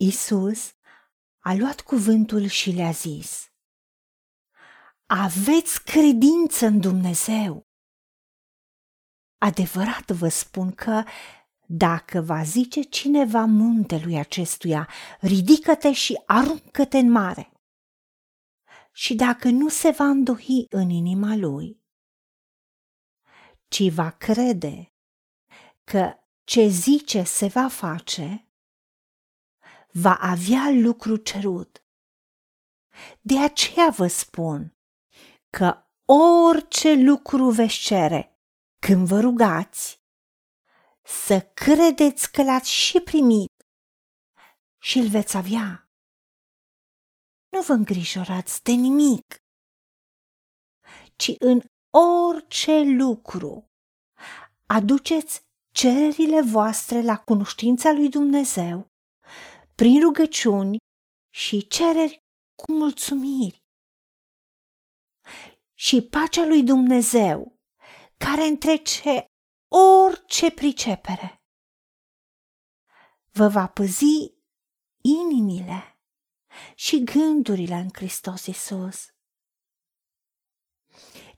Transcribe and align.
Isus 0.00 0.72
a 1.38 1.54
luat 1.54 1.80
cuvântul 1.80 2.46
și 2.46 2.70
le-a 2.70 2.90
zis, 2.90 3.52
Aveți 5.06 5.82
credință 5.82 6.66
în 6.66 6.80
Dumnezeu. 6.80 7.66
Adevărat 9.38 10.10
vă 10.10 10.28
spun 10.28 10.72
că 10.72 11.04
dacă 11.66 12.20
va 12.20 12.42
zice 12.42 12.82
cineva 12.82 13.44
muntelui 13.44 14.18
acestuia, 14.18 14.88
ridică-te 15.20 15.92
și 15.92 16.22
aruncă-te 16.26 16.98
în 16.98 17.10
mare. 17.10 17.52
Și 18.92 19.14
dacă 19.14 19.48
nu 19.48 19.68
se 19.68 19.90
va 19.90 20.04
îndoi 20.04 20.66
în 20.70 20.90
inima 20.90 21.36
lui, 21.36 21.82
ci 23.68 23.92
va 23.92 24.10
crede 24.10 24.92
că 25.84 26.14
ce 26.44 26.66
zice 26.66 27.22
se 27.22 27.46
va 27.46 27.68
face, 27.68 28.47
va 29.92 30.14
avea 30.14 30.70
lucru 30.70 31.16
cerut. 31.16 31.82
De 33.20 33.38
aceea 33.38 33.90
vă 33.90 34.06
spun 34.06 34.76
că 35.50 35.82
orice 36.48 36.94
lucru 36.94 37.50
veți 37.50 37.78
cere 37.78 38.40
când 38.78 39.06
vă 39.06 39.20
rugați, 39.20 40.02
să 41.02 41.40
credeți 41.40 42.32
că 42.32 42.42
l-ați 42.42 42.70
și 42.70 43.00
primit 43.00 43.52
și 44.78 44.98
îl 44.98 45.08
veți 45.08 45.36
avea. 45.36 45.90
Nu 47.48 47.62
vă 47.62 47.72
îngrijorați 47.72 48.62
de 48.62 48.72
nimic, 48.72 49.42
ci 51.16 51.32
în 51.38 51.60
orice 51.90 52.80
lucru 52.80 53.70
aduceți 54.66 55.46
cererile 55.72 56.42
voastre 56.42 57.02
la 57.02 57.18
cunoștința 57.18 57.92
lui 57.92 58.08
Dumnezeu 58.08 58.90
prin 59.78 60.00
rugăciuni 60.00 60.76
și 61.34 61.66
cereri 61.66 62.18
cu 62.54 62.72
mulțumiri. 62.72 63.62
Și 65.74 66.02
pacea 66.02 66.46
lui 66.46 66.62
Dumnezeu, 66.62 67.58
care 68.16 68.42
întrece 68.42 69.24
orice 69.68 70.50
pricepere, 70.50 71.42
vă 73.32 73.48
va 73.48 73.68
păzi 73.68 74.34
inimile 75.02 76.00
și 76.74 77.04
gândurile 77.04 77.74
în 77.74 77.88
Hristos 77.92 78.46
Isus. 78.46 79.06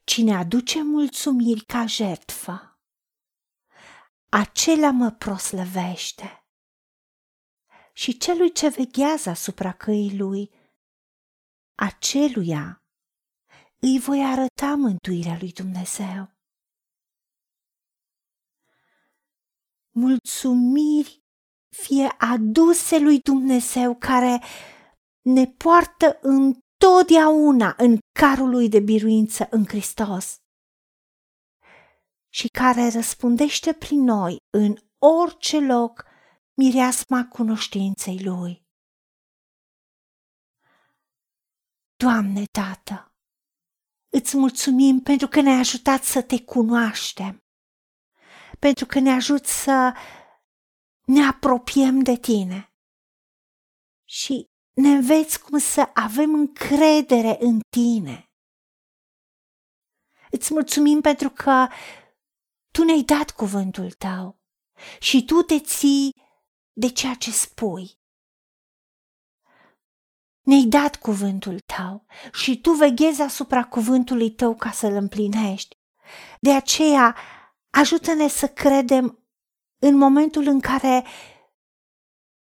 Cine 0.04 0.36
aduce 0.36 0.82
mulțumiri 0.82 1.64
ca 1.64 1.86
jertfă, 1.86 2.80
acela 4.28 4.90
mă 4.90 5.10
proslăvește. 5.10 6.39
Și 8.00 8.16
celui 8.16 8.52
ce 8.52 8.68
veghează 8.68 9.30
asupra 9.30 9.72
căii 9.72 10.16
lui, 10.16 10.50
aceluia 11.74 12.82
îi 13.78 13.98
voi 13.98 14.24
arăta 14.24 14.74
mântuirea 14.74 15.36
lui 15.40 15.52
Dumnezeu. 15.52 16.32
Mulțumiri 19.90 21.22
fie 21.76 22.06
aduse 22.18 22.98
lui 22.98 23.18
Dumnezeu 23.18 23.96
care 23.98 24.42
ne 25.20 25.46
poartă 25.46 26.18
întotdeauna 26.20 27.74
în 27.78 27.98
carul 28.18 28.50
lui 28.50 28.68
de 28.68 28.80
biruință 28.80 29.46
în 29.50 29.66
Hristos 29.66 30.36
și 32.32 32.48
care 32.48 32.88
răspundește 32.88 33.74
prin 33.74 34.00
noi 34.00 34.36
în 34.50 34.76
orice 34.98 35.58
loc 35.58 36.09
mireasma 36.62 37.26
cunoștinței 37.26 38.22
Lui. 38.24 38.68
Doamne, 41.96 42.44
Tată, 42.44 43.14
îți 44.12 44.36
mulțumim 44.36 45.00
pentru 45.00 45.28
că 45.28 45.40
ne-ai 45.40 45.58
ajutat 45.58 46.02
să 46.02 46.22
te 46.22 46.44
cunoaștem, 46.44 47.38
pentru 48.58 48.86
că 48.86 48.98
ne 48.98 49.10
ajut 49.10 49.46
să 49.46 49.92
ne 51.06 51.26
apropiem 51.26 52.00
de 52.00 52.16
Tine 52.16 52.72
și 54.08 54.46
ne 54.74 54.88
înveți 54.88 55.42
cum 55.42 55.58
să 55.58 55.90
avem 55.94 56.34
încredere 56.34 57.36
în 57.40 57.60
Tine. 57.76 58.30
Îți 60.30 60.52
mulțumim 60.52 61.00
pentru 61.00 61.30
că 61.30 61.68
tu 62.72 62.84
ne-ai 62.84 63.02
dat 63.02 63.30
cuvântul 63.30 63.90
tău 63.90 64.40
și 65.00 65.24
tu 65.24 65.42
te 65.42 65.60
ții 65.60 66.28
de 66.80 66.88
ceea 66.88 67.14
ce 67.14 67.30
spui. 67.30 67.98
Ne-ai 70.40 70.64
dat 70.64 70.96
cuvântul 70.96 71.60
tău 71.76 72.06
și 72.32 72.60
tu 72.60 72.72
veghezi 72.72 73.22
asupra 73.22 73.64
cuvântului 73.64 74.30
tău 74.30 74.54
ca 74.54 74.70
să-l 74.70 74.92
împlinești. 74.92 75.78
De 76.40 76.52
aceea, 76.52 77.16
ajută-ne 77.70 78.28
să 78.28 78.48
credem 78.48 79.24
în 79.78 79.96
momentul 79.96 80.46
în 80.46 80.60
care 80.60 81.04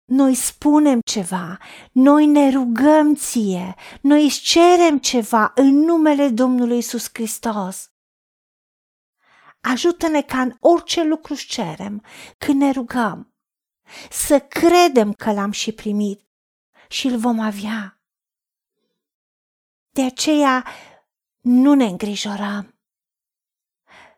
noi 0.06 0.36
spunem 0.36 1.00
ceva, 1.06 1.58
noi 1.92 2.26
ne 2.26 2.50
rugăm 2.50 3.16
ție, 3.16 3.76
noi 4.02 4.24
îți 4.24 4.42
cerem 4.42 5.00
ceva 5.00 5.52
în 5.56 5.76
numele 5.76 6.30
Domnului 6.30 6.78
Isus 6.78 7.10
Hristos. 7.14 7.92
Ajută-ne 9.62 10.22
ca 10.22 10.42
în 10.42 10.56
orice 10.60 11.04
lucru 11.04 11.36
cerem, 11.36 12.04
când 12.38 12.62
ne 12.62 12.72
rugăm, 12.72 13.33
să 14.10 14.40
credem 14.40 15.14
că 15.14 15.32
l-am 15.32 15.52
și 15.52 15.72
primit 15.72 16.22
și 16.90 17.08
îl 17.08 17.18
vom 17.18 17.40
avea. 17.40 18.02
De 19.90 20.04
aceea 20.04 20.66
nu 21.40 21.74
ne 21.74 21.86
îngrijorăm 21.86 22.78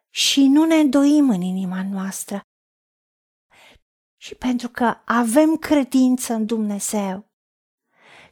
și 0.10 0.48
nu 0.48 0.66
ne 0.66 0.76
îndoim 0.76 1.30
în 1.30 1.42
inima 1.42 1.84
noastră. 1.84 2.42
Și 4.18 4.36
pentru 4.36 4.70
că 4.70 5.02
avem 5.06 5.56
credință 5.56 6.34
în 6.34 6.46
Dumnezeu, 6.46 7.36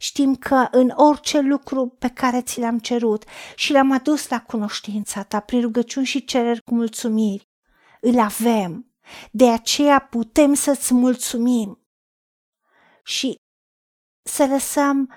Știm 0.04 0.36
că 0.36 0.68
în 0.72 0.94
orice 0.96 1.40
lucru 1.40 1.88
pe 1.88 2.08
care 2.08 2.42
ți 2.42 2.60
l-am 2.60 2.80
cerut 2.80 3.26
și 3.56 3.72
l-am 3.72 3.92
adus 3.92 4.30
la 4.30 4.42
cunoștința 4.42 5.24
ta 5.24 5.40
prin 5.40 5.62
rugăciuni 5.62 6.06
și 6.06 6.26
cereri 6.26 6.62
cu 6.62 6.74
mulțumiri, 6.74 7.50
îl 8.02 8.20
avem. 8.20 8.93
De 9.32 9.50
aceea 9.50 10.00
putem 10.00 10.54
să-ți 10.54 10.94
mulțumim 10.94 11.88
și 13.04 13.36
să 14.26 14.46
lăsăm 14.46 15.14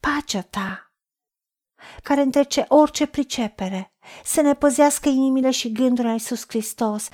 pacea 0.00 0.42
ta, 0.42 0.94
care 2.02 2.20
întrece 2.20 2.64
orice 2.68 3.06
pricepere, 3.06 3.94
să 4.24 4.40
ne 4.40 4.54
păzească 4.54 5.08
inimile 5.08 5.50
și 5.50 5.72
gândurile 5.72 6.06
la 6.06 6.12
Iisus 6.12 6.44
Hristos 6.48 7.08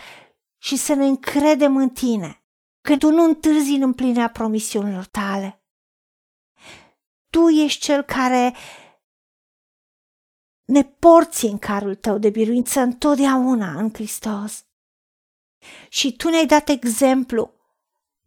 și 0.63 0.77
să 0.77 0.95
ne 0.95 1.07
încredem 1.07 1.77
în 1.77 1.89
tine, 1.89 2.45
când 2.81 2.99
tu 2.99 3.11
nu 3.11 3.25
întârzi 3.25 3.71
în 3.71 3.83
împlinirea 3.83 4.31
promisiunilor 4.31 5.05
tale 5.05 5.59
tu 7.31 7.49
ești 7.49 7.81
cel 7.81 8.03
care 8.03 8.55
ne 10.65 10.83
porți 10.85 11.45
în 11.45 11.59
carul 11.59 11.95
tău 11.95 12.19
de 12.19 12.31
biruință 12.31 12.81
întotdeauna 12.81 13.79
în 13.79 13.93
Hristos. 13.93 14.68
Și 15.89 16.17
tu 16.17 16.29
ne-ai 16.29 16.47
dat 16.47 16.69
exemplu 16.69 17.55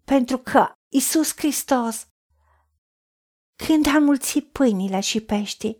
pentru 0.05 0.37
că 0.37 0.71
Isus 0.93 1.37
Hristos, 1.37 2.07
când 3.55 3.87
a 3.87 3.99
mulțit 3.99 4.51
pâinile 4.51 4.99
și 4.99 5.21
peștii, 5.21 5.77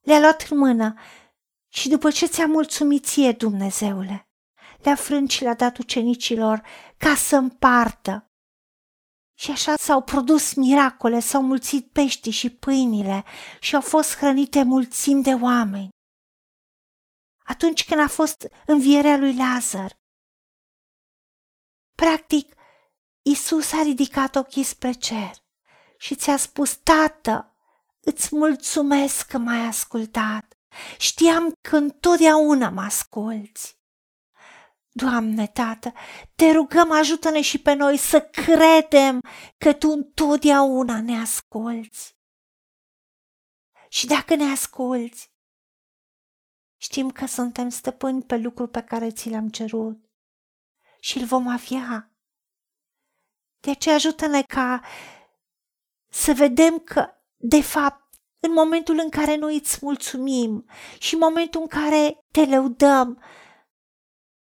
le-a 0.00 0.20
luat 0.20 0.46
în 0.50 0.58
mână 0.58 0.94
și 1.68 1.88
după 1.88 2.10
ce 2.10 2.26
ți-a 2.26 2.46
mulțumit 2.46 3.04
ție, 3.06 3.32
Dumnezeule, 3.32 4.28
le-a 4.78 4.94
frânt 4.94 5.30
și 5.30 5.42
le-a 5.42 5.54
dat 5.54 5.78
ucenicilor 5.78 6.62
ca 6.96 7.14
să 7.14 7.36
împartă 7.36 8.30
și 9.38 9.50
așa 9.50 9.76
s-au 9.76 10.02
produs 10.02 10.54
miracole, 10.54 11.20
s-au 11.20 11.42
mulțit 11.42 11.92
peștii 11.92 12.32
și 12.32 12.50
pâinile 12.50 13.24
și 13.60 13.74
au 13.74 13.80
fost 13.80 14.16
hrănite 14.16 14.62
mulțimi 14.62 15.22
de 15.22 15.34
oameni. 15.34 15.88
Atunci 17.44 17.84
când 17.84 18.00
a 18.00 18.08
fost 18.08 18.48
învierea 18.66 19.16
lui 19.16 19.36
Lazar, 19.36 19.99
practic, 22.00 22.54
Isus 23.22 23.72
a 23.72 23.82
ridicat 23.82 24.36
ochii 24.36 24.62
spre 24.62 24.92
cer 24.92 25.30
și 25.98 26.14
ți-a 26.14 26.36
spus, 26.36 26.76
Tată, 26.76 27.56
îți 28.00 28.36
mulțumesc 28.36 29.26
că 29.26 29.38
m-ai 29.38 29.66
ascultat. 29.66 30.58
Știam 30.98 31.52
că 31.68 31.76
întotdeauna 31.76 32.68
mă 32.68 32.80
asculți. 32.80 33.78
Doamne, 34.90 35.46
Tată, 35.46 35.92
te 36.34 36.50
rugăm, 36.50 36.90
ajută-ne 36.90 37.40
și 37.40 37.58
pe 37.62 37.72
noi 37.72 37.96
să 37.96 38.20
credem 38.20 39.20
că 39.58 39.72
Tu 39.72 39.88
întotdeauna 39.88 41.00
ne 41.00 41.20
asculți. 41.20 42.16
Și 43.88 44.06
dacă 44.06 44.34
ne 44.34 44.44
asculți, 44.44 45.32
știm 46.76 47.10
că 47.10 47.26
suntem 47.26 47.68
stăpâni 47.68 48.22
pe 48.22 48.36
lucrul 48.36 48.68
pe 48.68 48.82
care 48.82 49.10
ți 49.10 49.30
l-am 49.30 49.48
cerut 49.48 50.09
și 51.00 51.18
îl 51.18 51.26
vom 51.26 51.48
avea. 51.48 52.12
De 53.60 53.70
aceea 53.70 53.94
ajută-ne 53.94 54.42
ca 54.42 54.82
să 56.08 56.32
vedem 56.32 56.78
că, 56.78 57.08
de 57.36 57.62
fapt, 57.62 58.14
în 58.38 58.52
momentul 58.52 58.98
în 58.98 59.10
care 59.10 59.36
noi 59.36 59.56
îți 59.56 59.78
mulțumim 59.82 60.68
și 60.98 61.14
în 61.14 61.20
momentul 61.20 61.60
în 61.60 61.66
care 61.66 62.24
te 62.30 62.44
lăudăm, 62.44 63.22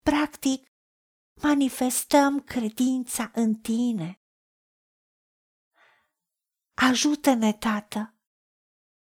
practic, 0.03 0.73
manifestăm 1.43 2.41
credința 2.41 3.31
în 3.35 3.55
tine. 3.55 4.21
Ajută-ne, 6.75 7.53
Tată, 7.53 8.15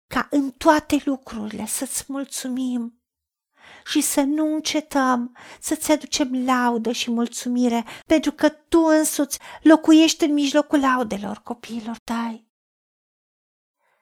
ca 0.07 0.27
în 0.31 0.51
toate 0.51 1.01
lucrurile 1.05 1.65
să-ți 1.65 2.05
mulțumim 2.07 2.98
și 3.85 4.01
să 4.01 4.21
nu 4.21 4.53
încetăm 4.53 5.37
să-ți 5.59 5.91
aducem 5.91 6.45
laudă 6.45 6.91
și 6.91 7.11
mulțumire, 7.11 7.85
pentru 8.05 8.31
că 8.31 8.49
Tu 8.49 8.79
însuți 8.79 9.39
locuiești 9.61 10.23
în 10.23 10.33
mijlocul 10.33 10.79
laudelor 10.79 11.37
copiilor 11.43 11.97
tăi. 12.03 12.47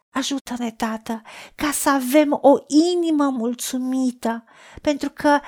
Ajută-ne, 0.10 0.72
Tată, 0.72 1.22
ca 1.56 1.72
să 1.72 1.90
avem 1.90 2.40
o 2.42 2.58
inimă 2.68 3.30
mulțumită, 3.30 4.44
pentru 4.82 5.10
că 5.10 5.40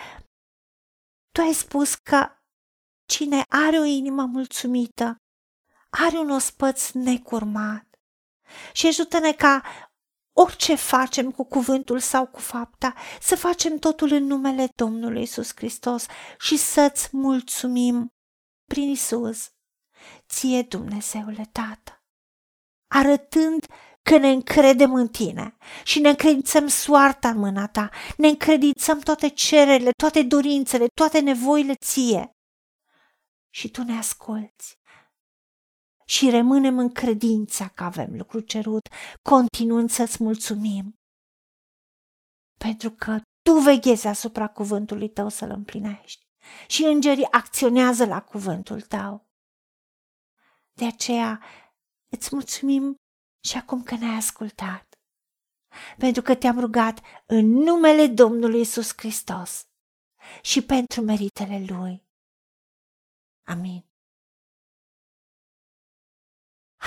Tu 1.31 1.41
ai 1.41 1.53
spus 1.53 1.95
că 1.95 2.29
cine 3.05 3.43
are 3.49 3.79
o 3.79 3.83
inimă 3.83 4.25
mulțumită 4.25 5.15
are 5.89 6.17
un 6.17 6.29
ospăț 6.29 6.91
necurmat. 6.91 7.85
Și 8.73 8.87
ajută-ne 8.87 9.33
ca 9.33 9.63
orice 10.41 10.75
facem 10.75 11.31
cu 11.31 11.43
cuvântul 11.43 11.99
sau 11.99 12.25
cu 12.27 12.39
fapta, 12.39 12.93
să 13.21 13.35
facem 13.35 13.77
totul 13.77 14.11
în 14.11 14.23
numele 14.23 14.69
Domnului 14.75 15.21
Isus 15.21 15.51
Hristos 15.55 16.05
și 16.39 16.57
să-ți 16.57 17.09
mulțumim 17.11 18.07
prin 18.65 18.89
Isus, 18.89 19.49
ție 20.29 20.61
Dumnezeule 20.61 21.49
Tată, 21.51 22.03
arătând 22.87 23.65
că 24.01 24.17
ne 24.17 24.29
încredem 24.29 24.93
în 24.93 25.07
tine 25.07 25.57
și 25.83 25.99
ne 25.99 26.09
încredințăm 26.09 26.67
soarta 26.67 27.29
în 27.29 27.37
mâna 27.37 27.67
ta, 27.67 27.89
ne 28.17 28.27
încredințăm 28.27 28.99
toate 28.99 29.29
cererile, 29.29 29.91
toate 29.91 30.23
dorințele, 30.23 30.87
toate 30.93 31.19
nevoile 31.19 31.73
ție. 31.85 32.31
Și 33.49 33.69
tu 33.69 33.83
ne 33.83 33.97
asculți 33.97 34.78
și 36.09 36.29
rămânem 36.29 36.77
în 36.77 36.91
credința 36.91 37.67
că 37.67 37.83
avem 37.83 38.15
lucru 38.15 38.39
cerut, 38.39 38.87
continuând 39.21 39.89
să-ți 39.89 40.23
mulțumim. 40.23 40.93
Pentru 42.57 42.91
că 42.91 43.21
tu 43.41 43.59
veghezi 43.59 44.07
asupra 44.07 44.47
cuvântului 44.47 45.09
tău 45.09 45.29
să-l 45.29 45.49
împlinești 45.49 46.27
și 46.67 46.83
îngerii 46.83 47.31
acționează 47.31 48.05
la 48.05 48.21
cuvântul 48.21 48.81
tău. 48.81 49.27
De 50.73 50.85
aceea 50.85 51.43
îți 52.15 52.29
mulțumim 52.31 52.95
și 53.47 53.57
acum 53.57 53.83
că 53.83 53.95
ne-ai 53.95 54.15
ascultat, 54.15 54.93
pentru 55.97 56.21
că 56.21 56.35
te-am 56.35 56.59
rugat 56.59 56.99
în 57.25 57.45
numele 57.45 58.07
Domnului 58.07 58.59
Isus 58.59 58.93
Hristos 58.95 59.63
și 60.41 60.61
pentru 60.61 61.01
meritele 61.01 61.65
Lui. 61.67 62.07
Amin. 63.47 63.88